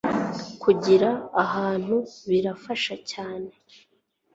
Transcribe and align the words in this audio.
Kugira 0.63 1.09
abantu 1.43 1.95
birafasha 2.29 2.95
cyane 3.11 3.51